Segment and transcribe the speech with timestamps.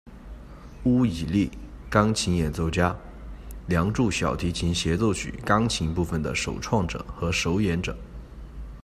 [0.85, 1.51] 巫漪丽，
[1.87, 2.89] 钢琴演奏家，
[3.67, 7.95] 《梁祝小提琴协奏曲》钢琴部分的首创者和首演者。